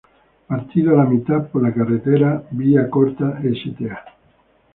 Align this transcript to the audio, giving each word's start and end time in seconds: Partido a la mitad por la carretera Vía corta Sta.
Partido 0.47 0.95
a 0.95 1.03
la 1.03 1.05
mitad 1.07 1.47
por 1.51 1.61
la 1.61 1.71
carretera 1.71 2.43
Vía 2.49 2.89
corta 2.89 3.39
Sta. 3.43 4.03